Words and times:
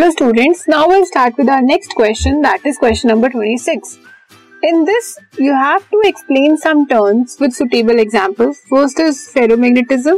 Hello 0.00 0.10
students 0.10 0.64
now 0.68 0.88
will 0.90 1.02
start 1.04 1.34
with 1.38 1.50
our 1.50 1.62
next 1.62 1.92
question 1.96 2.40
that 2.42 2.66
is 2.66 2.78
question 2.78 3.08
number 3.08 3.30
26 3.30 3.96
in 4.64 4.84
this 4.84 5.14
you 5.40 5.54
have 5.54 5.80
to 5.92 6.00
explain 6.02 6.56
some 6.56 6.84
terms 6.84 7.36
with 7.42 7.52
suitable 7.52 7.98
examples 7.98 8.62
first 8.70 9.00
is 9.00 9.18
ferromagnetism 9.30 10.16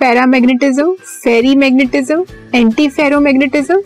paramagnetism 0.00 0.94
ferri 0.94 1.52
antiferromagnetism 2.88 3.78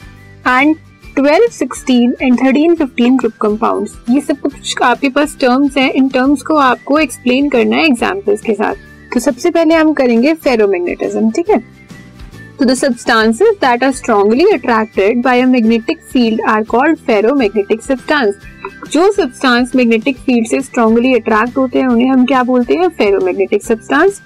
and 0.48 0.76
12 1.18 1.48
16 1.58 2.22
and 2.22 2.38
13 2.38 2.76
15 2.80 3.18
group 3.18 3.32
compounds 3.40 3.96
ये 4.10 4.20
सब 4.20 4.40
कुछ 4.40 4.82
आपके 4.82 5.08
पास 5.08 5.36
terms 5.40 5.76
हैं। 5.76 5.92
In 5.92 6.08
terms 6.08 6.42
को 6.42 6.56
आपको 6.56 6.98
explain 6.98 7.48
करना 7.48 7.76
है 7.76 7.86
examples 7.86 8.42
के 8.42 8.54
साथ। 8.54 8.74
तो 9.14 9.20
सबसे 9.20 9.50
पहले 9.50 9.74
हम 9.74 9.92
करेंगे 9.92 10.34
फेरोमैग्नेटिज्म 10.34 11.30
ठीक 11.30 11.50
है? 11.50 11.75
To 12.58 12.64
the substances 12.64 13.48
that 13.60 13.84
are 13.84 13.92
strongly 13.92 14.44
attracted 14.44 15.22
by 15.22 15.40
a 15.40 15.46
magnetic 15.46 15.98
field 16.12 16.40
are 16.40 16.62
called 16.64 16.98
ferromagnetic 17.34 17.82
substance 17.82 18.34
जो 18.92 19.10
सब्सटांस 19.12 19.74
मैग्नेटिक 19.76 20.16
फ़ील्ड 20.16 20.46
से 20.48 20.60
स्ट्रॉन्गली 20.60 21.14
अट्रैक्ट 21.14 21.56
होते 21.56 21.78
हैं, 21.78 21.86
उन्हें 21.86 22.08
हम 22.08 22.24
क्या 22.26 22.42
बोलते 22.42 22.74
हैं? 22.74 22.88
Ferromagnetic 23.20 23.64
substance 23.64 24.20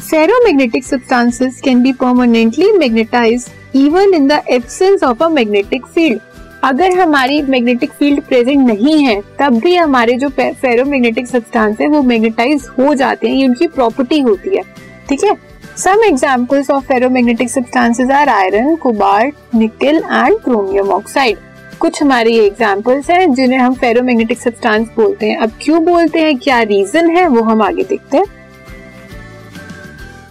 ferromagnetic 0.44 0.84
substances 0.84 1.60
can 1.60 1.82
be 1.82 1.92
permanently 1.92 2.72
magnetize 2.72 3.46
even 3.76 4.14
in 4.14 4.28
the 4.28 4.40
absence 4.50 5.02
of 5.02 5.22
a 5.24 5.28
magnetic 5.28 5.86
field 5.86 6.20
अगर 6.64 6.98
हमारी 6.98 7.42
मैग्नेटिक 7.42 7.90
फ़ील्ड 7.90 8.20
प्रेजेंट 8.20 8.66
नहीं 8.66 8.98
है, 9.04 9.20
तब 9.38 9.58
भी 9.58 9.74
हमारे 9.76 10.14
जो 10.14 10.28
फेरोमैग्नेटिक 10.28 11.26
सब्सटांस 11.26 11.76
है, 11.80 11.86
वो 11.86 12.02
मैग्नेटाइज 12.02 12.66
हो 12.78 12.94
जाते 12.94 13.28
हैं, 13.28 13.36
ये 13.36 13.46
उनकी 13.48 13.66
प्रॉपर्टी 13.66 14.20
होती 14.20 14.56
है। 14.56 14.62
ठीक 15.08 15.24
है? 15.24 15.36
Some 15.80 16.02
examples 16.04 16.68
of 16.68 16.86
ferromagnetic 16.86 17.48
substances 17.48 18.10
are 18.10 18.28
iron, 18.28 18.76
cobalt, 18.76 19.34
nickel 19.50 20.04
and 20.04 20.42
chromium 20.42 20.90
oxide. 20.92 21.38
कुछ 21.80 22.02
हमारे 22.02 22.32
ये 22.32 22.44
एग्जाम्पल्स 22.46 23.08
हैं 23.10 23.32
जिन्हें 23.34 23.58
हम 23.58 23.74
फेरोमैग्नेटिक 23.74 24.38
सब्सटेंस 24.40 24.88
बोलते 24.96 25.30
हैं 25.30 25.36
अब 25.38 25.52
क्यों 25.62 25.84
बोलते 25.84 26.24
हैं 26.24 26.36
क्या 26.38 26.60
रीजन 26.72 27.08
है 27.16 27.26
वो 27.28 27.42
हम 27.42 27.62
आगे 27.62 27.84
देखते 27.92 28.16
हैं 28.16 28.26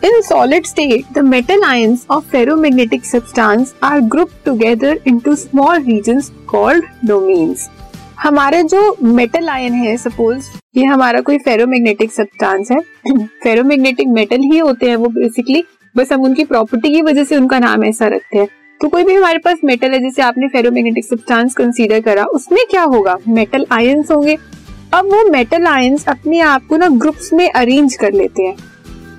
In 0.03 0.21
solid 0.23 0.67
state, 0.67 1.09
the 1.15 1.23
metal 1.31 1.65
ions 1.69 2.05
of 2.09 2.29
ferromagnetic 2.35 3.09
substance 3.13 3.73
are 3.83 3.99
grouped 4.13 4.37
together 4.45 4.93
into 5.13 5.35
small 5.35 5.81
regions 5.89 6.31
called 6.53 6.85
domains. 7.05 7.69
हमारे 8.23 8.63
जो 8.63 8.97
मेटल 9.03 9.49
आयन 9.49 9.73
है 9.73 9.97
सपोज़ 9.97 10.45
ये 10.77 10.85
हमारा 10.85 11.21
कोई 11.21 11.37
फेरोमैग्नेटिक 11.37 12.11
सब्सटेंस 12.11 12.71
है। 12.71 12.79
फेरोमैग्नेटिक 13.43 14.07
मेटल 14.07 14.37
ही 14.37 14.57
होते 14.57 14.89
हैं 14.89 14.95
वो 14.95 15.07
बेसिकली 15.07 15.63
बस 15.97 16.11
हम 16.11 16.23
उनकी 16.23 16.43
प्रॉपर्टी 16.43 16.89
की 16.89 17.01
वजह 17.01 17.23
से 17.23 17.37
उनका 17.37 17.59
नाम 17.59 17.83
ऐसा 17.83 18.07
रखते 18.07 18.37
हैं। 18.37 18.47
तो 18.81 18.87
कोई 18.87 19.03
भी 19.03 19.13
हमारे 19.13 19.37
पास 19.37 19.57
मेटल 19.63 19.91
है, 19.91 19.99
जैसे 19.99 20.21
आपने 20.21 20.47
फेरोमैग्नेटिक 20.47 21.05
सब्सटेंस 21.05 21.53
कंसीडर 21.53 21.99
करा, 21.99 22.23
उसमें 22.23 22.65
क्या 22.71 22.83
होगा? 22.83 23.17
मेटल 23.27 23.65
आयंस 23.71 24.11
होंगे। 24.11 24.37
अब 24.93 25.05
वो 25.05 25.29
मेटल 25.29 25.65
आयंस 25.65 26.07
अपने 26.07 26.39
आप 26.39 26.65
को 26.67 26.77
ना 26.77 26.87
ग्रुप्स 26.87 27.33
में 27.33 27.49
अरेंज 27.49 27.95
कर 27.95 28.13
लेते 28.13 28.43
हैं। 28.43 28.55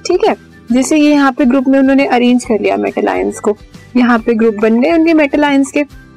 ठीक 0.06 0.20
है? 0.28 0.36
जैसे 0.72 0.96
ये 0.96 1.10
यहाँ 1.10 1.32
पे 1.32 1.44
ग्रुप 1.44 1.68
में 1.68 1.78
उन्होंने 1.78 2.06
अरेंज 2.06 2.44
कर 2.44 2.60
लिया 2.60 2.76
मेटल 2.76 3.08
आयंस 3.08 3.40
को। 3.40 3.56
यहाँ 3.96 4.18
पे 4.18 4.34
ग्रुप 4.34 4.54
बन 4.54 4.80
गए 4.80 4.92
उनके 4.92 5.14
मेटल 5.14 5.44
आयंस 5.44 5.70
के। 5.70 6.09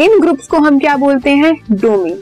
इन 0.00 0.20
ग्रुप्स 0.20 0.46
को 0.46 0.56
हम 0.56 0.78
क्या 0.78 0.96
बोलते 0.96 1.30
हैं? 1.30 1.54
डोमेन। 1.72 2.20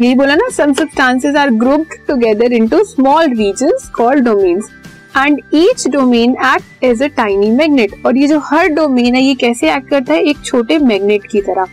यही 0.00 0.14
बोला 0.14 0.34
ना 0.34 0.48
some 0.48 0.72
substances 0.72 1.36
are 1.36 1.50
grouped 1.50 1.94
together 2.08 2.52
into 2.52 2.82
small 2.84 3.26
regions 3.28 3.88
called 3.88 4.24
domains 4.24 4.68
and 5.16 5.40
each 5.54 5.86
domain 5.88 6.30
act 6.30 6.84
as 6.84 7.02
a 7.02 7.06
tiny 7.06 7.50
magnet 7.50 7.94
और 8.06 8.16
ये 8.16 8.26
जो 8.26 8.38
हर 8.38 8.68
डोमेन 8.68 9.14
है, 9.14 9.22
ये 9.22 9.34
कैसे 9.34 9.74
एक्ट 9.74 9.88
करता 9.88 10.14
है? 10.14 10.22
एक 10.22 10.44
छोटे 10.44 10.78
मैग्नेट 10.78 11.26
की 11.26 11.40
तरह। 11.40 11.66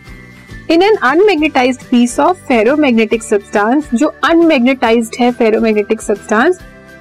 In 0.72 0.82
an 0.82 0.96
unmagnetized 0.96 1.82
piece 1.82 2.20
of 2.20 2.38
ferromagnetic 2.38 3.24
substance 3.24 3.90
जो 3.94 4.08
अनमैग्नेटाइज्ड 4.24 5.16
है 5.20 5.32
ferromagnetic 5.32 6.02
substance 6.02 6.60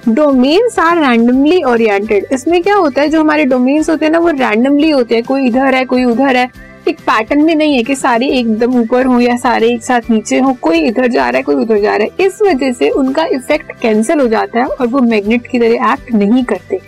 domains 0.09 0.79
are 0.79 0.97
randomly 0.97 1.63
oriented 1.63 2.25
इसमें 2.31 2.61
क्या 2.63 2.75
होता 2.75 3.01
है? 3.01 3.07
जो 3.07 3.19
हमारे 3.19 3.45
डोमेन्स 3.45 3.89
होते 3.89 4.05
हैं 4.05 4.11
ना, 4.11 4.19
वो 4.19 4.29
रैंडमली 4.29 4.89
होते 4.89 5.15
हैं। 5.15 5.23
कोई 5.23 5.47
इधर 5.47 5.75
है, 5.75 5.83
कोई 5.85 6.03
उधर 6.03 6.35
है। 6.35 6.66
एक 6.87 6.99
पैटर्न 6.99 7.43
में 7.43 7.55
नहीं 7.55 7.75
है 7.75 7.83
कि 7.83 7.95
सारे 7.95 8.27
एकदम 8.29 8.79
ऊपर 8.79 9.05
हो 9.05 9.19
या 9.19 9.35
सारे 9.37 9.69
एक 9.69 9.83
साथ 9.83 10.01
नीचे 10.11 10.39
हो, 10.39 10.53
कोई 10.53 10.79
इधर 10.79 11.07
जा 11.07 11.29
रहा 11.29 11.37
है, 11.37 11.43
कोई 11.43 11.55
उधर 11.55 11.81
जा 11.81 11.95
रहा 11.95 12.07
है। 12.07 12.27
इस 12.27 12.41
वजह 12.41 12.71
से 12.71 12.89
उनका 12.89 13.25
इफ़ेक्ट 13.25 13.71
कैंसिल 13.81 14.19
हो 14.19 14.27
जाता 14.27 14.59
है 14.59 14.65
और 14.65 14.87
वो 14.87 14.99
मैग्नेट 14.99 15.47
की 15.47 15.59
तरह 15.59 15.93
एक्ट 15.93 16.13
नहीं 16.13 16.43
करते। 16.43 16.79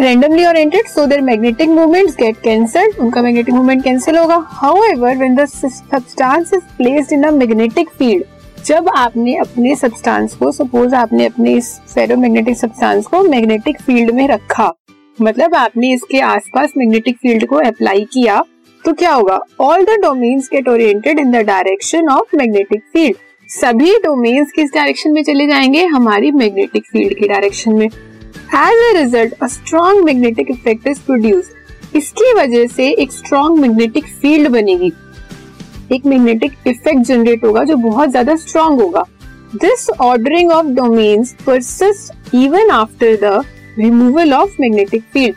Randomly 0.00 0.42
oriented, 0.44 0.88
so 0.94 1.02
their 1.06 1.22
magnetic 1.22 1.70
movements 1.70 2.16
get 2.16 2.40
cancelled 2.42 2.98
उनका 3.00 3.20
magnetic 3.22 3.54
movement 3.54 3.84
cancel 3.84 4.18
होगा। 4.18 4.36
However, 4.62 5.12
when 5.20 5.38
the 5.38 5.46
substance 5.46 6.52
is 6.54 6.64
placed 6.80 7.14
in 7.18 7.24
a 7.24 7.30
magnetic 7.32 7.94
field, 8.00 8.24
जब 8.66 8.88
आपने 8.88 9.36
अपने 9.36 9.74
सब्सटेंस 9.76 10.34
को 10.34 10.52
सपोज़ 10.52 10.94
आपने 10.94 11.26
अपने 11.26 11.52
इस 11.52 11.78
फेरोमैग्नेटिक 11.94 12.56
सब्सटेंस 12.56 13.06
को 13.06 13.22
मैग्नेटिक 13.22 13.80
फ़ील्ड 13.80 14.10
में 14.10 14.28
रखा 14.28 14.72
मतलब 15.18 15.54
आपने 15.54 15.92
इसके 15.92 16.20
आसपास 16.20 16.72
मैग्नेटिक 16.76 17.16
फ़ील्ड 17.16 17.46
को 17.46 17.56
अप्लाई 17.58 18.04
किया 18.12 18.42
तो 18.84 18.92
क्या 18.92 19.12
होगा? 19.12 19.38
All 19.60 19.84
the 19.84 19.98
domains 20.02 20.48
get 20.52 20.68
oriented 20.68 21.18
in 21.18 21.30
the 21.30 21.36
direction 21.46 22.08
of 22.08 22.36
magnetic 22.36 22.82
field 22.92 23.16
सभी 23.48 23.92
डोमेन्स 24.04 24.52
किस 24.52 24.70
डायरेक्शन 24.74 25.12
में 25.12 25.22
चले 25.24 25.46
जाएँगे? 25.46 25.84
हमारी 25.84 26.30
मैग्नेटिक 26.32 26.84
फ़ील्ड 26.84 27.18
की 27.18 27.28
डायरेक्शन 27.28 27.74
में. 27.74 27.86
As 27.86 28.82
a 28.84 28.92
result 28.96 29.34
a 29.42 29.46
strong 29.46 30.04
magnetic 30.04 30.50
effect 30.50 30.86
is 30.88 31.00
produce 31.06 31.50
इसकी 31.96 32.32
वजह 32.34 32.66
से 32.66 32.90
एक 32.92 33.12
स्ट्रॉन्ग 33.12 33.58
मैग्नेटिक 33.58 34.06
फ़ील्ड 34.22 34.48
बनेगी. 34.48 34.92
एक 35.92 36.06
मैग्नेटिक 36.06 36.52
इफ़ेक्ट 36.66 37.00
जनरेट 37.00 37.44
होगा 37.44 37.64
जो 37.64 37.76
बहुत 37.78 38.10
ज़्यादा 38.10 38.36
स्ट्रॉन्ग 38.36 38.80
होगा. 38.80 39.04
This 39.54 39.88
ordering 40.00 40.50
of 40.52 40.66
domains 40.76 41.34
persist 41.46 42.34
even 42.34 42.70
after 42.70 43.16
the 43.22 43.44
removal 43.78 44.32
of 44.32 44.56
magnetic 44.60 45.02
field 45.02 45.34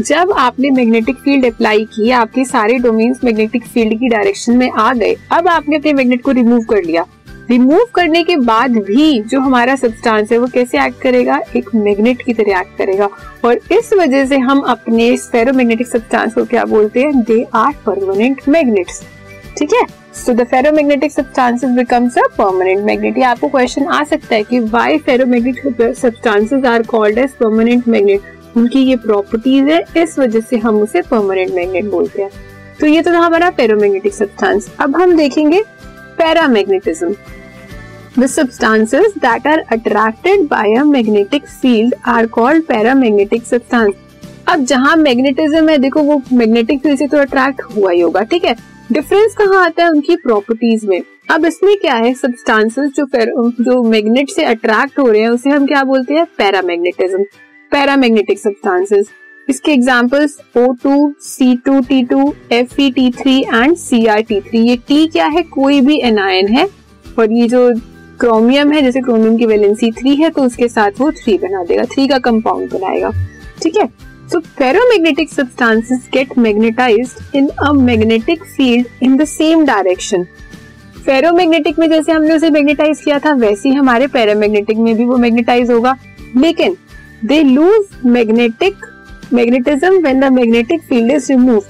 जब 0.00 0.32
आपने 0.32 0.70
मैग्नेटिक 0.70 1.16
फ़ील्ड 1.16 1.46
अप्लाई 1.46 1.84
की, 1.84 2.10
आपके 2.10 2.44
सारे 2.44 2.78
डोमेन्स 2.78 3.24
मैग्नेटिक 3.24 3.64
फ़ील्ड 3.64 3.98
की 4.00 4.08
डायरेक्शन 4.08 4.56
में 4.56 4.70
आ 4.70 4.92
गए, 4.94 5.16
अब 5.32 5.48
आपने 5.48 5.76
अपने 5.76 5.92
मैग्नेट 5.92 6.22
को 6.22 6.30
रिमूव 6.30 6.62
कर 6.62 6.82
लिया। 6.82 7.04
रिमूव 7.50 7.86
करने 7.94 8.22
के 8.24 8.36
बाद 8.36 8.76
भी 8.76 9.22
जो 9.22 9.40
हमारा 9.40 9.76
सब्सटेंस 9.76 10.32
है, 10.32 10.38
वो 10.38 10.46
कैसे 10.46 10.84
एक्ट 10.86 11.00
करेगा? 11.02 11.40
एक 11.56 11.74
मैग्नेट 11.74 12.22
की 12.22 12.34
तरह 12.34 12.60
एक्ट 12.60 12.76
करेगा। 12.78 13.08
और 13.44 13.60
इस 13.72 13.92
वजह 13.92 14.26
से 14.26 14.38
हम 14.38 14.60
अपने 14.60 15.16
फेरोमैग्नेटिक 15.16 15.86
सब्सटेंस 15.86 16.34
को 16.34 16.44
क्या 16.44 16.64
बोलते 16.64 17.00
हैं? 17.00 17.22
दे 17.22 17.46
आर 17.54 17.72
परमानेंट 17.86 18.40
मैग्नेट्स 18.48 19.02
ठीक 19.60 19.72
है? 19.74 19.86
So 20.14 20.32
the 20.32 20.44
ferromagnetic 20.50 21.12
substances 21.12 21.70
becomes 21.76 22.18
a 22.18 22.26
permanent 22.38 22.84
magnet 22.84 23.18
ये 23.18 23.24
आपको 23.24 23.48
क्वेश्चन 23.48 23.86
आ 23.86 24.02
सकता 24.04 24.34
है 24.34 24.42
कि 24.42 24.60
why 24.60 24.98
ferromagnetic 24.98 25.96
substances 25.96 26.64
are 26.64 26.82
called 26.82 27.18
as 27.18 27.30
permanent 27.40 27.88
magnet 27.88 28.56
उनकी 28.56 28.82
ये 28.82 28.96
प्रॉपर्टीज़ 28.96 29.68
है, 29.70 29.82
इस 29.96 30.18
वजह 30.18 30.40
से 30.40 30.56
हम 30.58 30.80
उसे 30.82 31.02
परमानेंट 31.10 31.54
मैग्नेट 31.54 31.90
बोलते 31.90 32.22
हैं। 32.22 32.30
तो 32.80 32.86
ये 32.86 33.02
तो 33.02 33.10
हमारा 33.12 33.50
फेरोमैग्नेटिक 33.50 34.14
सब्सटेंस 34.14 34.70
अब 34.80 34.96
हम 34.96 35.16
देखेंगे 35.16 35.62
paramagnetism 36.18 37.14
The 38.18 38.26
substances 38.28 39.12
that 39.22 39.44
are 39.46 39.60
attracted 39.74 40.40
by 40.48 40.64
a 40.78 40.84
magnetic 40.84 41.44
field 41.60 41.92
are 42.08 42.26
called 42.36 42.64
paramagnetic 42.70 43.44
substance. 43.50 43.94
अब 44.48 44.64
जहाँ 44.64 44.96
मैग्नेटिज्म 44.96 45.68
है, 45.68 45.76
देखो 45.78 46.02
वो 46.02 46.20
मैग्नेटिक 46.32 46.80
फ़ील्ड 46.82 46.98
से 46.98 47.06
तो 47.06 47.18
अट्रैक्ट 47.18 47.62
हुआ 47.76 47.90
ही 47.90 48.00
होगा, 48.00 48.22
ठीक 48.22 48.44
है? 48.44 48.56
डिफरेंस 48.92 49.34
कहाँ 49.34 49.64
आता 49.64 49.82
है 49.84 49.90
उनकी 49.90 50.16
प्रॉपर्टीज़ 50.16 50.86
में? 50.86 51.02
अब 51.30 51.44
इसमें 51.46 51.76
क्या 51.78 51.94
है? 51.94 52.12
सब्सटेंसेस 52.14 52.90
जो 52.96 53.06
जो 53.64 53.82
मैग्नेट 53.82 54.30
से 54.30 54.44
अट्रैक्ट 54.44 54.98
हो 54.98 55.06
रहे 55.08 55.20
हैं 55.20 55.28
उसे 55.28 55.50
हम 55.50 55.66
क्या 55.66 55.82
बोलते 55.84 56.14
हैं? 56.14 56.24
पैरामैग्नेटिज्म 56.38 57.22
पैरामैग्नेटिक 57.72 58.38
सब्सटेंसेस 58.38 59.10
इसके 59.48 59.72
examples 59.72 60.36
O2, 60.56 60.96
C2, 61.28 61.76
T2, 61.82 62.24
Fe, 62.52 62.96
and 63.54 63.76
Cr, 63.76 64.54
ये 64.54 64.76
T 64.90 65.10
क्या 65.12 65.26
है? 65.26 65.42
कोई 65.42 65.80
भी 65.80 66.00
एनायन 66.00 66.48
है। 66.48 66.68
और 67.18 67.32
ये 67.32 67.48
जो 67.48 67.70
क्रोमियम 68.20 68.72
है 68.72 68.82
जैसे 68.82 69.00
क्रोमियम 69.00 69.36
की 69.36 69.46
वैलेंसी 69.46 69.90
थ्री 69.92 70.14
है 70.16 70.30
तो 70.30 70.42
उसके 70.42 70.68
साथ 70.68 71.00
वो 71.00 71.10
थ्री 71.12 71.38
बना 71.38 71.64
देगा। 71.64 71.84
थ्री 71.84 72.08
का 72.08 72.18
कंपाउंड 72.18 72.72
बनाएगा। 72.72 73.10
ठीक 73.62 73.76
है? 73.76 73.88
So, 74.30 74.38
ferromagnetic 74.38 75.28
substances 75.36 76.02
get 76.16 76.28
magnetized 76.38 77.14
in 77.34 77.48
a 77.68 77.72
magnetic 77.72 78.38
field 78.56 78.84
in 79.02 79.16
the 79.18 79.26
same 79.40 79.64
direction. 79.66 80.24
Ferromagnetic 81.06 81.78
में 81.78 81.90
जैसे 81.90 82.12
हमने 82.12 82.34
उसे 82.34 82.50
मैग्नेटाइज 82.50 83.00
किया 83.00 83.18
था, 83.18 83.32
वैसे 83.32 83.68
ही 83.68 83.74
हमारे 83.74 84.06
पैरामैग्नेटिक 84.06 84.78
में 84.78 84.96
भी 84.96 85.04
वो 85.04 85.16
मैग्नेटाइज 85.16 85.70
होगा। 85.70 85.96
लेकिन 86.36 86.76
they 87.24 87.42
lose 87.42 87.86
magnetic 88.06 88.76
magnetism 89.32 90.02
when 90.02 90.20
the 90.20 90.24
magnetic 90.24 90.80
field 90.80 91.12
is 91.12 91.32
remove 91.32 91.64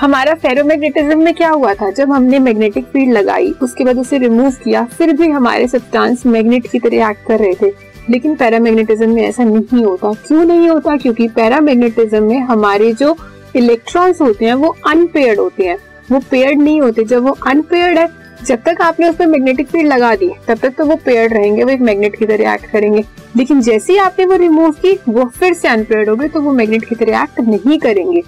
हमारा 0.00 0.34
फेरोमैग्नेटिज्म 0.34 1.18
में 1.18 1.34
क्या 1.34 1.50
हुआ 1.50 1.74
था? 1.74 1.90
जब 1.90 2.12
हमने 2.12 2.38
मैग्नेटिक 2.38 2.84
फ़ील्ड 2.84 3.12
लगाई, 3.12 3.54
उसके 3.62 3.84
बाद 3.84 3.98
उसे 3.98 4.18
रिमूव 4.18 4.50
किया, 4.50 4.84
फिर 4.84 5.12
भी 5.12 5.28
हमारे 5.28 5.68
सब्सटेंस 5.68 6.26
मैग्नेट 6.26 6.66
की 6.66 6.78
तरह 6.78 7.10
एक्ट 7.10 7.26
कर 7.26 7.38
रहे 7.38 7.54
थे। 7.54 7.95
लेकिन 8.10 8.34
पैरामैग्नेटिज्म 8.34 9.08
में 9.10 9.22
ऐसा 9.22 9.44
नहीं 9.44 9.84
होता। 9.84 10.12
क्यों 10.12 10.44
नहीं 10.44 10.68
होता? 10.68 10.96
क्योंकि 10.96 11.28
पैरामैग्नेटिज्म 11.28 12.22
में 12.22 12.38
हमारे 12.38 12.92
जो 12.92 13.16
इलेक्ट्रॉन्स 13.56 14.20
होते 14.20 14.44
हैं, 14.44 14.54
वो 14.54 14.76
अनपेयर्ड 14.86 15.38
होते 15.38 15.64
हैं। 15.64 15.78
वो 16.12 16.20
पेयर्ड 16.30 16.58
नहीं 16.58 16.80
होते। 16.80 17.04
जब 17.04 17.22
वो 17.22 17.36
अनपेयर्ड 17.46 17.98
है, 17.98 18.08
जब 18.44 18.62
तक 18.66 18.80
आपने 18.80 19.08
उसमें 19.08 19.26
मैग्नेटिक 19.26 19.66
फ़ील्ड 19.66 19.92
लगा 19.92 20.14
दी, 20.14 20.30
तब 20.48 20.54
तक 20.54 20.74
तो 20.78 20.86
वो 20.86 20.96
पेयर्ड 20.96 21.32
रहेंगे, 21.32 21.64
वो 21.64 21.70
एक 21.70 21.80
मैग्नेट 21.80 22.16
की 22.16 22.26
तरह 22.26 22.54
एक्ट 22.54 22.66
करेंगे। 22.66 23.04
लेकिन 23.36 23.60
जैसे 23.60 23.92
ही 23.92 23.98
आपने 23.98 24.24
वो 24.24 24.36
रिमूव 24.36 24.70
की, 24.70 24.98
वो 25.08 25.24
फिर 25.24 25.54
से 25.54 25.68
अनपेयर्ड 25.68 26.08
हो 26.08 26.16
गए 26.16 26.28
तो 26.28 26.40
वो 26.40 26.52
मैग्नेट 26.52 26.84
की 26.84 26.94
तरह 26.94 27.22
एक्ट 27.22 27.40
नहीं 27.40 27.78
करेंगे। 27.78 28.22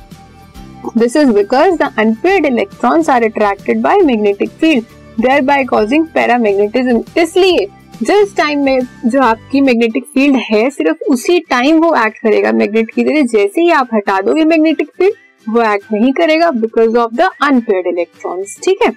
This 0.99 1.17
is 1.17 1.29
because 1.29 1.71
the 1.71 1.93
unpaired 1.99 2.47
electrons 2.47 3.11
are 3.11 3.25
attracted 3.25 3.81
by 3.81 4.01
magnetic 4.01 4.51
field 4.51 4.85
thereby 5.43 5.65
causing 5.65 6.07
paramagnetism 6.07 7.03
इसलिए 7.17 7.67
जिस 8.03 8.37
टाइम 8.37 8.63
में 8.65 8.81
जो 9.07 9.21
आपकी 9.23 9.61
मैग्नेटिक 9.61 10.05
फ़ील्ड 10.05 10.37
है, 10.51 10.69
सिर्फ़ 10.71 11.03
उसी 11.13 11.39
टाइम 11.51 11.79
वो 11.83 11.95
एक्ट 12.05 12.19
करेगा 12.19 12.53
मैग्नेट 12.53 12.91
की 12.91 13.05
तरह। 13.05 13.23
जैसे 13.23 13.61
ही 13.61 13.71
आप 13.71 13.89
हटा 13.95 14.21
दोगे 14.21 14.45
मैग्नेटिक 14.45 14.91
फ़ील्ड 14.99 15.15
वो 15.47 15.63
एक्ट 15.73 15.93
नहीं 15.93 16.13
करेगा 16.13 16.51
because 16.51 16.97
of 16.99 17.15
the 17.17 17.29
unpaired 17.43 17.87
electrons 17.87 18.59
ठीक 18.65 18.83
है? 18.83 18.93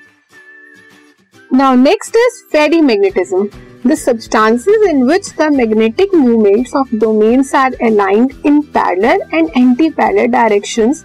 Now 1.54 1.76
next 1.76 2.16
is 2.18 2.44
ferrimagnetism 2.52 3.48
the 3.86 3.96
substances 3.96 4.84
in 4.88 5.00
which 5.08 5.28
the 5.38 5.46
magnetic 5.50 6.12
movements 6.14 6.74
of 6.80 6.90
domains 7.04 7.54
are 7.62 7.72
aligned 7.88 8.34
in 8.50 8.60
parallel 8.76 9.24
and 9.38 9.50
anti-parallel 9.62 10.28
directions 10.36 11.00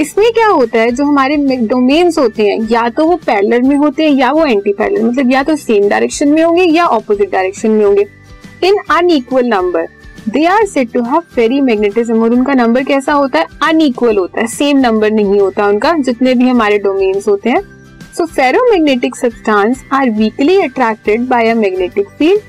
इसमें 0.00 0.30
क्या 0.32 0.46
होता 0.46 0.78
है, 0.78 0.90
जो 0.90 1.04
हमारे 1.04 1.36
डोमेन्स 1.66 2.18
होते 2.18 2.46
हैं, 2.46 2.58
या 2.70 2.88
तो 2.88 3.06
वो 3.06 3.16
पैरेलल 3.16 3.62
में 3.62 3.76
होते 3.76 4.04
हैं, 4.04 4.10
या 4.10 4.30
वो 4.32 4.44
एंटी 4.46 4.72
पैरेलल 4.72 5.02
मतलब 5.02 5.32
या 5.32 5.42
तो 5.42 5.56
सेम 5.56 5.88
डायरेक्शन 5.88 6.28
में 6.28 6.42
होंगे, 6.42 6.64
या 6.64 6.86
ऑपोजिट 6.86 7.32
डायरेक्शन 7.32 7.70
में 7.70 7.84
होंगे। 7.84 8.06
In 8.64 8.76
unequal 8.90 9.46
number 9.46 9.88
they 10.28 10.44
are 10.44 10.64
set 10.66 10.92
to 10.92 11.02
have 11.02 11.20
ferrimagnetism 11.60 12.22
और 12.22 12.32
उनका 12.32 12.54
नंबर 12.54 12.82
कैसा 12.82 13.12
होता 13.12 13.38
है? 13.38 13.46
अनइक्वल 13.62 14.16
होता 14.16 14.40
है। 14.40 14.46
सेम 14.46 14.78
नंबर 14.78 15.10
नहीं 15.10 15.40
होता 15.40 15.66
उनका, 15.66 15.92
जितने 15.98 16.34
भी 16.34 16.48
हमारे 16.48 16.78
डोमेन्स 16.78 17.28
होते 17.28 17.50
हैं। 17.50 17.60
So 18.16 18.24
ferromagnetic 18.26 19.16
substance 19.16 19.84
are 19.92 20.10
weakly 20.10 20.60
attracted 20.62 21.28
by 21.28 21.48
a 21.48 21.54
magnetic 21.54 22.08
field 22.08 22.40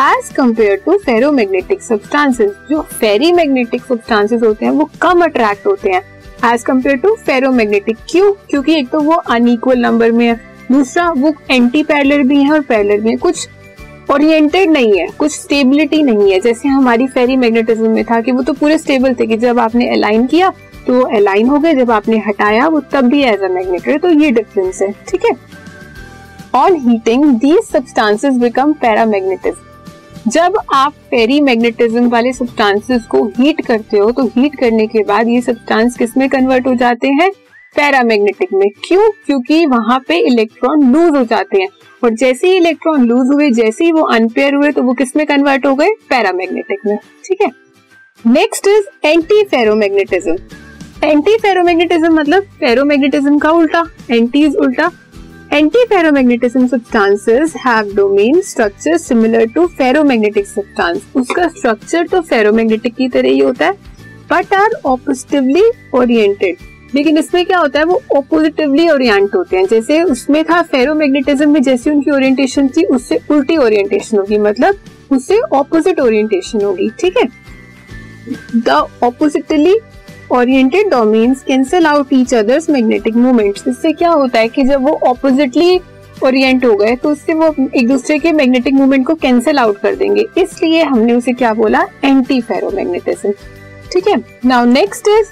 as 0.00 0.32
compare 0.36 0.76
to 0.76 0.96
ferromagnetic 0.98 1.82
substances 1.82 2.50
जो 2.70 2.80
फेरी 2.92 3.32
मैग्नेटिक 3.32 3.82
सब्सटेंसेस 3.82 4.42
होते 4.42 4.64
हैं, 4.64 4.72
वो 4.72 4.88
कम 5.02 5.24
अट्रैक्ट 5.24 5.66
होते 5.66 5.90
हैं। 5.90 6.02
एज 6.44 6.62
कंपेयर 6.62 6.96
टू 6.96 7.14
फेरोमैग्नेटिक 7.16 7.96
क्यों 8.10 8.32
क्योंकि 8.50 8.74
एक 8.74 8.88
तो 8.88 9.00
वो 9.00 9.14
अनइक्वल 9.14 9.78
नंबर 9.78 10.12
में 10.12 10.26
है, 10.26 10.40
दूसरा 10.72 11.10
वो 11.10 11.32
एंटी 11.50 11.82
पैरलर 11.82 12.22
भी 12.22 12.42
है 12.42 12.52
और 12.52 12.60
पैरलर 12.62 13.00
भी 13.00 13.10
है 13.10 13.16
कुछ 13.16 13.48
ओरिएंटेड 14.10 14.70
नहीं 14.70 14.98
है, 14.98 15.06
कुछ 15.08 15.32
स्टेबिलिटी 15.32 16.02
नहीं 16.02 16.30
है। 16.32 16.40
जैसे 16.40 16.68
हमारी 16.68 17.06
फेरी 17.06 17.36
मैग्नेटिज्म 17.36 17.90
में 17.90 18.04
था 18.04 18.20
कि 18.20 18.32
वो 18.32 18.42
तो 18.42 18.52
पूरे 18.52 18.78
स्टेबल 18.78 19.14
थे 19.14 19.26
कि 19.26 19.36
जब 19.36 19.58
आपने 19.58 19.88
अलाइन 19.94 20.26
किया 20.26 20.52
तो 20.86 20.94
वो 20.94 21.02
अलाइन 21.16 21.48
हो 21.48 21.58
गए, 21.58 21.74
जब 21.74 21.90
आपने 21.90 22.18
हटाया, 22.26 22.68
वो 22.68 22.80
तब 22.92 23.04
भी 23.04 23.22
एज 23.22 23.40
अ 23.40 23.48
मैग्नेट 23.48 24.02
तो 24.02 24.10
ये 24.10 24.30
डिफरेंस 24.30 24.82
है, 24.82 24.92
ठीक 25.08 25.24
है? 25.24 25.36
On 26.54 26.76
heating 26.80 27.24
these 27.40 27.58
substances 27.62 28.34
become 28.34 28.72
paramagnetism 28.74 29.66
जब 30.28 30.56
आप 30.72 30.92
फेरी 31.10 31.40
मैग्नेटिज्म 31.40 32.08
वाले 32.08 32.32
सब्सटेंसेस 32.32 33.02
को 33.02 33.24
हीट 33.36 33.60
करते 33.66 33.98
हो 33.98 34.10
तो 34.10 34.24
हीट 34.26 34.58
करने 34.58 34.86
के 34.86 35.02
बाद 35.04 35.28
ये 35.28 35.40
सब्सटेंस 35.40 35.96
किसमें 35.96 36.28
कन्वर्ट 36.28 36.66
हो 36.66 36.74
जाते 36.74 37.08
हैं? 37.08 37.30
पैरामैग्नेटिक 37.76 38.52
में। 38.52 38.68
क्यों? 38.88 39.10
क्योंकि 39.26 39.66
वहाँ 39.66 39.98
पे 40.08 40.18
इलेक्ट्रॉन 40.18 40.92
लूज 40.92 41.16
हो 41.16 41.24
जाते 41.24 41.60
हैं। 41.60 41.68
और 42.04 42.14
जैसे 42.14 42.48
ही 42.48 42.56
इलेक्ट्रॉन 42.56 43.04
लूज 43.04 43.28
हुए, 43.28 43.50
जैसे 43.50 43.84
ही 43.84 43.92
वो 43.92 44.02
अनपेयर 44.02 44.54
हुए 44.54 44.70
तो 44.70 44.82
वो 44.82 44.94
किसमें 44.94 45.26
कन्वर्ट 45.26 45.66
हो 45.66 45.74
गए? 45.74 45.88
पैरामैग्नेटिक 46.10 46.78
में। 46.86 46.96
ठीक 47.24 47.42
है? 47.42 47.50
Next 48.26 48.66
is 48.66 49.06
anti 49.06 49.42
ferromagnetism 49.44 50.36
anti 51.04 51.36
ferromagnetism 51.36 52.14
मतलब 52.14 52.42
फेरोमैग्नेटिज्म 52.42 53.38
का 53.38 53.50
उल्टा। 53.50 53.84
एंटी 54.10 54.44
इज़ 54.44 54.56
उल्टा। 54.56 54.90
Antiferromagnetism 55.52 56.66
substances 56.66 57.54
have 57.56 57.92
domain 57.96 58.40
structure 58.40 58.96
similar 58.96 59.46
to 59.46 59.66
ferromagnetic 59.66 60.46
substance 60.46 61.02
उसका 61.16 61.48
स्ट्रक्चर 61.48 62.06
तो 62.06 62.20
फेरोमैग्नेटिक 62.20 62.94
की 62.94 63.08
तरह 63.08 63.28
ही 63.28 63.38
होता 63.38 63.66
है 63.66 63.72
बट 64.30 64.54
आर 64.54 64.80
ऑपोजिटिवली 64.84 65.62
ओरिएंटेड 65.94 66.56
लेकिन 66.94 67.18
इसमें 67.18 67.44
क्या 67.46 67.58
होता 67.58 67.78
है, 67.78 67.84
वो 67.84 68.00
ऑपोजिटिवली 68.16 68.88
ओरिएंट 68.90 69.34
होते 69.34 69.56
हैं। 69.56 69.66
जैसे 69.66 70.02
उसमें 70.02 70.42
था 70.44 70.60
फेरोमैग्नेटिज्म 70.62 71.50
में 71.50 71.62
जैसी 71.62 71.90
उनकी 71.90 72.10
ओरिएंटेशन 72.10 72.68
थी, 72.68 72.84
उससे 72.84 73.18
उल्टी 73.30 73.56
ओरिएंटेशन 73.56 74.18
होगी 74.18 74.38
मतलब 74.38 74.78
उससे 75.10 75.40
ऑपोजिट 75.40 76.00
ओरिएंटेशन 76.00 76.60
होगी, 76.60 76.88
ठीक 77.00 77.16
है? 77.16 77.24
The 78.56 78.86
oppositely 79.02 79.74
oriented 80.30 80.88
domains 80.90 81.42
cancel 81.42 81.86
out 81.86 82.12
each 82.12 82.32
others 82.34 82.68
magnetic 82.70 83.14
movements 83.16 83.68
इससे 83.68 83.92
क्या 83.92 84.10
होता 84.10 84.38
है 84.38 84.48
कि 84.48 84.64
जब 84.64 84.82
वो 84.82 84.98
ऑपोजिटली 85.08 85.80
ओरिएंट 86.24 86.64
हो 86.64 86.74
गए 86.76 86.96
तो 86.96 87.10
उससे 87.10 87.34
वो 87.34 87.54
एक 87.76 87.88
दूसरे 87.88 88.18
के 88.18 88.32
मैग्नेटिक 88.32 88.74
मूवमेंट 88.74 89.06
को 89.06 89.14
कैंसिल 89.14 89.58
आउट 89.58 89.78
कर 89.78 89.94
देंगे। 89.94 90.24
इसलिए 90.38 90.82
हमने 90.82 91.12
उसे 91.12 91.32
क्या 91.32 91.52
बोला? 91.54 91.86
एंटी 92.04 92.40
फेरोमैग्नेटिज्म 92.40 93.32
ठीक 93.92 94.08
है? 94.08 94.16
Now 94.46 94.64
next 94.64 95.08
is 95.08 95.28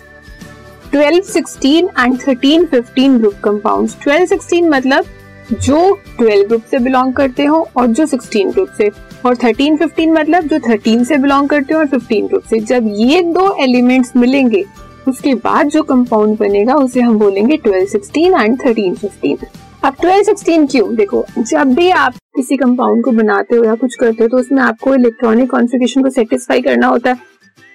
12, 0.92 1.20
16 1.26 1.88
and 1.98 2.18
13, 2.20 2.64
15 2.66 3.18
group 3.18 3.34
compounds 3.44 3.96
12, 4.06 4.26
16 4.28 4.70
मतलब 4.70 5.04
जो 5.52 5.78
12 6.20 6.46
ग्रुप 6.48 6.62
से 6.70 6.78
बिलोंग 6.78 7.12
करते 7.14 7.44
हो 7.44 7.66
और 7.76 7.86
जो 7.88 8.06
16 8.06 8.52
ग्रुप 8.52 8.68
से। 8.78 8.90
और 9.26 9.34
13, 9.36 9.76
15 9.78 10.12
मतलब 10.12 10.46
जो 10.46 10.58
13 10.60 11.04
से 11.04 11.16
बिलोंग 11.16 11.48
करते 11.48 11.74
हो 11.74 11.80
और 11.80 11.86
15 11.88 12.28
ग्रुप 12.28 12.42
से। 12.50 12.60
जब 12.62 12.90
ये 12.96 13.22
दो 13.24 13.54
एलिमेंट्स 13.62 14.12
मिलेंगे 14.16 14.64
उसके 15.08 15.34
बाद 15.34 15.68
जो 15.68 15.82
कंपाउंड 15.82 16.38
बनेगा, 16.38 16.74
उसे 16.74 17.00
हम 17.00 17.18
बोलेंगे 17.18 17.56
twelve 17.56 17.86
sixteen 17.86 18.34
and 18.34 18.58
thirteen 18.64 18.94
fifteen 18.94 19.38
अब 19.84 19.94
ट्वेल्व 20.00 20.22
सिक्सटीन 20.22 20.66
क्यों? 20.66 20.94
देखो, 20.96 21.24
जब 21.38 21.74
भी 21.74 21.88
आप 21.90 22.14
किसी 22.36 22.56
कंपाउंड 22.56 23.04
को 23.04 23.10
बनाते 23.10 23.56
हो 23.56 23.64
या 23.64 23.74
कुछ 23.74 23.94
करते 23.94 24.24
हो 24.24 24.28
तो 24.28 24.38
उसमें 24.38 24.62
आपको 24.62 24.94
इलेक्ट्रॉनिक 24.94 25.50
कॉन्फ़िगरेशन 25.50 26.02
को 26.02 26.10
सेटिस्फाई 26.10 26.62
करना 26.62 26.86
होता 26.86 27.10
है। 27.10 27.18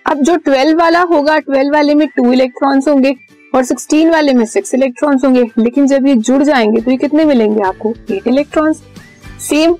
अब 0.05 0.21
जो 0.21 0.35
ट्वेल्व 0.35 0.77
वाला 0.79 1.01
होगा 1.01 1.37
ट्वेल्व 1.39 1.73
वाले 1.73 1.95
में 1.95 2.07
टू 2.07 2.31
इलेक्ट्रॉन्स 2.33 2.87
होंगे 2.87 3.15
और 3.55 3.63
सिक्सटीन 3.63 4.09
वाले 4.09 4.33
में 4.33 4.45
सिक्स 4.45 4.73
इलेक्ट्रॉन्स 4.73 5.23
होंगे। 5.25 5.43
लेकिन 5.57 5.87
जब 5.87 6.07
ये 6.07 6.15
जुड़ 6.15 6.41
जाएँगे 6.43 6.81
तो 6.81 6.91
ये 6.91 6.97
कितने 6.97 7.25
मिलेंगे 7.25 7.61
आपको? 7.61 7.93
एट 8.11 8.27
इलेक्ट्रॉन्स 8.27 8.81
सेम 9.49 9.75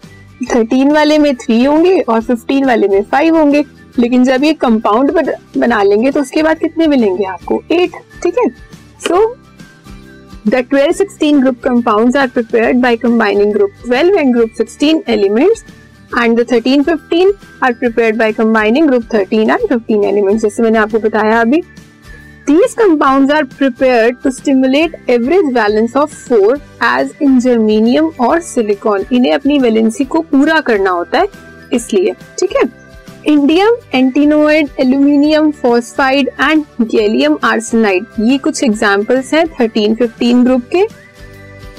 थर्टीन 0.54 0.92
वाले 0.92 1.18
में 1.18 1.36
थ्री 1.36 1.64
होंगे 1.64 2.00
और 2.00 2.22
फिफ्टीन 2.22 2.66
वाले 2.66 2.88
में 2.88 3.02
फाइव 3.04 3.38
होंगे। 3.38 3.64
लेकिन 4.00 4.24
जब 4.24 4.44
ये 4.44 4.54
कंपाउंड 4.54 5.12
बना 5.58 5.82
लेंगे 5.84 6.12
तो 6.12 6.22
उसके 6.22 6.44
बाद 6.44 6.60
कितने 6.60 6.88
मिलेंगे 6.88 7.26
आपको? 7.26 7.62
एट 7.72 7.92
ठीक 8.24 8.38
है? 8.40 8.50
So 9.08 9.36
the 10.48 10.56
twelve 10.56 10.92
sixteen 10.92 11.42
group 11.42 11.60
compound 11.64 12.18
are 12.18 12.28
prepare 12.28 12.74
by 12.74 12.98
combining 12.98 13.54
group 13.54 13.72
twelve 13.86 14.18
and 14.18 14.34
group 14.36 14.50
sixteen 14.58 15.04
elements 15.10 15.64
and 16.20 16.40
the 16.40 16.46
thirteen 16.52 16.84
fifteen 16.84 17.34
are 17.64 17.74
prepare 17.74 18.16
by 18.16 18.34
combining 18.34 18.88
group 18.88 19.04
thirteen 19.14 19.50
and 19.50 19.68
fifteen 19.70 20.04
elements 20.04 20.42
जैसे 20.44 20.64
मैंने 20.64 20.80
आपको 20.80 21.00
बताया 21.00 21.42
अभी। 21.42 21.62
These 22.46 22.74
compounds 22.76 23.32
are 23.34 23.44
prepared 23.46 24.16
to 24.24 24.32
stimulate 24.32 24.96
average 25.16 25.50
valence 25.58 25.94
of 25.96 26.14
4 26.14 26.56
as 26.82 27.12
in 27.26 27.36
germanium 27.40 28.20
और 28.20 28.42
silicon. 28.42 29.14
इन्हें 29.14 29.34
अपनी 29.34 29.60
valency 29.60 30.06
को 30.06 30.20
पूरा 30.20 30.60
करना 30.60 30.90
होता 30.90 31.20
है, 31.20 31.28
इसलिए, 31.74 32.14
ठीक 32.40 32.56
है? 32.56 32.81
Indium 33.28 33.76
antimonide 33.94 34.70
aluminium, 34.80 35.50
phosphide 35.52 36.30
and 36.42 36.64
gallium 36.82 37.38
arsenide. 37.44 38.06
ये 38.20 38.38
कुछ 38.38 38.64
एग्जांपल्स 38.64 39.34
हैं 39.34 39.46
13 39.58 39.96
15 39.96 40.44
ग्रुप 40.44 40.64
के। 40.76 40.84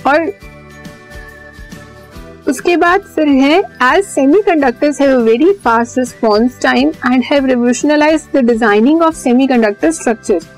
और 0.07 0.31
उसके 2.49 2.77
बाद 2.77 3.01
फिर 3.15 3.29
है 3.29 3.59
as 3.59 4.05
semiconductors 4.05 5.01
have 5.01 5.11
a 5.11 5.23
very 5.25 5.53
fast 5.65 5.99
response 5.99 6.59
time 6.63 6.89
and 7.07 7.23
have 7.25 7.47
revolutionised 7.47 8.37
the 8.37 8.47
designing 8.47 9.03
of 9.03 9.15
semiconductor 9.15 9.91
structures 9.91 10.49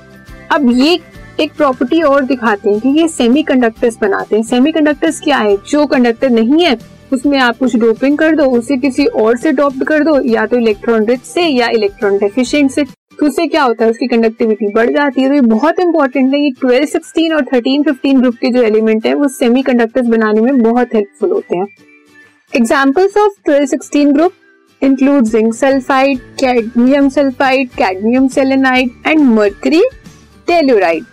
अब 0.51 0.69
ये 0.71 0.99
एक 1.39 1.53
प्रॉपर्टी 1.53 2.01
और 2.01 2.25
दिखाते 2.25 2.69
हैं 2.69 2.79
कि 2.79 2.89
ये 2.99 3.07
सेमीकंडक्टर्स 3.07 3.97
बनाते 4.01 4.35
हैं। 4.35 4.43
सेमीकंडक्टर्स 4.43 5.19
क्या 5.19 5.37
है? 5.37 5.57
जो 5.69 5.85
कंडक्टर 5.85 6.29
नहीं 6.29 6.63
है 6.63 6.77
उसमें 7.13 7.37
आप 7.39 7.57
कुछ 7.57 7.75
डोपिंग 7.75 8.17
कर 8.17 8.35
दो, 8.35 8.45
उसे 8.45 8.77
किसी 8.77 9.05
और 9.05 9.37
से 9.37 9.51
डॉप्ट 9.51 9.83
कर 9.83 10.03
दो, 10.03 10.19
या 10.21 10.45
तो 10.45 10.57
इलेक्ट्रॉन 10.57 11.05
रिच 11.05 11.21
से, 11.21 11.41
या 11.41 11.67
इलेक्ट्रॉन 11.69 12.17
डेफिशिएंट 12.17 12.71
से। 12.71 12.83
तो 13.19 13.25
उससे 13.25 13.47
क्या 13.47 13.63
होता 13.63 13.85
है? 13.85 13.91
उसकी 13.91 14.07
कंडक्टिविटी 14.07 14.71
बढ़ 14.73 14.89
जाती 14.89 15.21
है। 15.21 15.27
तो 15.27 15.33
ये 15.33 15.41
बहुत 15.41 15.79
इंपॉर्टेंट 15.79 16.33
है। 16.33 16.41
ये 16.41 16.51
ट्वेल्व 16.51 16.85
सिक्सटीन 16.85 17.33
और 17.33 17.45
थर्टीन 17.45 17.83
फिफ्टीन 17.83 18.21
ग्रुप 18.21 18.35
के 18.35 18.49
जो 18.49 18.63
एलिमेंट 18.63 19.05
है, 19.05 19.13
वो 19.13 19.27
सेमी 19.27 19.61
कंडक्टर्स 19.63 20.07
बनाने 20.07 20.41
में 20.41 20.61
बहुत 20.61 20.95
हेल्पफुल 20.95 21.31
होते 21.31 21.57
हैं। 21.57 21.67
Examples 22.53 23.17
of 23.17 23.33
twelve 23.45 23.65
sixteen 23.65 24.11
group 24.13 24.33
include 24.81 25.23
zinc 25.23 25.53
sulphide 25.53 26.19
cadmium 26.39 27.09
sulphide 27.09 27.69
cadmium 27.69 28.27
selenide 28.27 28.89
and 29.07 29.19
mercury 29.19 29.81
telluride 30.47 31.03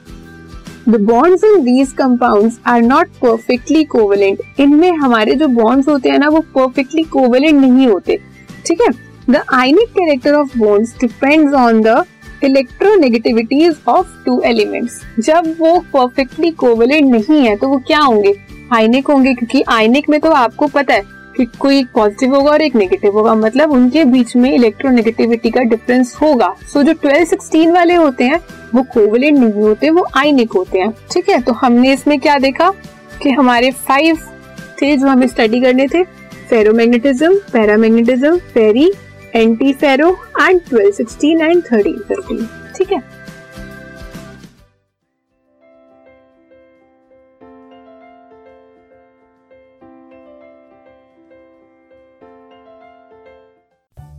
the 0.88 1.00
bonds 1.02 1.44
in 1.44 1.62
these 1.64 1.92
compounds 1.92 2.58
are 2.66 2.80
not 2.82 3.08
perfectly 3.22 3.84
covalent 3.86 4.40
इनमें 4.60 4.90
हमारे 4.92 5.34
जो 5.34 5.48
बॉन्ड्स 5.50 5.88
होते 5.88 6.10
हैं 6.10 6.18
ना, 6.18 6.28
वो 6.28 6.40
परफेक्टली 6.54 7.02
कोवेलेंट 7.04 7.60
नहीं 7.60 7.86
होते। 7.86 8.18
ठीक 8.66 8.80
है? 8.80 8.88
The 9.30 9.42
ionic 9.54 9.88
character 9.90 10.34
of 10.34 10.58
bonds 10.58 10.94
depends 11.00 11.54
on 11.54 11.80
the 11.82 12.04
electronegativities 12.44 13.76
of 13.88 14.08
two 14.24 14.40
elements 14.42 15.00
जब 15.18 15.54
वो 15.58 15.78
परफेक्टली 15.92 16.50
कोवेलेंट 16.52 17.10
नहीं 17.10 17.40
है 17.40 17.56
तो 17.56 17.68
वो 17.68 17.78
क्या 17.86 18.00
होंगे? 18.00 18.34
आयनिक 18.72 19.06
होंगे, 19.06 19.34
क्योंकि 19.34 19.62
आयनिक 19.68 20.08
में 20.10 20.20
तो 20.20 20.30
आपको 20.32 20.66
पता 20.68 20.94
है 20.94 21.11
कि 21.36 21.44
कोई 21.58 21.78
एक 21.78 21.86
पॉजिटिव 21.94 22.34
होगा 22.34 22.50
और 22.50 22.62
एक 22.62 22.74
नेगेटिव 22.74 23.12
होगा। 23.12 23.34
मतलब 23.34 23.72
उनके 23.72 24.04
बीच 24.04 24.34
में 24.36 24.52
इलेक्ट्रोनेगेटिविटी 24.54 25.50
का 25.50 25.62
डिफरेंस 25.62 26.14
होगा। 26.22 26.54
सो 26.62 26.80
so, 26.80 26.86
जो 26.86 26.92
ट्वेल्व 26.92 27.24
सिक्सटीन 27.24 27.72
वाले 27.72 27.94
होते 27.94 28.24
हैं 28.24 28.40
वो 28.74 28.82
कोवलेंट 28.82 29.38
नहीं 29.38 29.52
होते 29.52 29.90
वो 29.90 30.06
आइनिक 30.16 30.52
होते 30.52 30.78
हैं। 30.78 30.92
ठीक 31.12 31.28
है? 31.28 31.40
तो 31.40 31.52
हमने 31.52 31.92
इसमें 31.92 32.18
क्या 32.20 32.38
देखा? 32.38 32.72
कि 33.22 33.30
हमारे 33.30 33.70
फाइव 33.70 34.18
थे 34.82 34.96
जो 34.96 35.06
हमें 35.06 35.26
स्टडी 35.26 35.60
करने 35.60 35.86
थे। 35.86 36.02
Ferromagnetism 36.50 37.34
paramagnetism 37.52 38.36
ferri 38.54 38.92
anti 39.34 39.72
ferro 39.72 40.10
and 40.40 40.60
twelve 40.60 40.90
sixteen 40.90 41.40
and 41.40 41.62
thirteen 41.62 42.00
thirteen 42.10 42.48
ठीक 42.76 42.92
है? 42.92 43.00